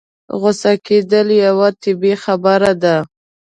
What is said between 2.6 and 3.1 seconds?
ده.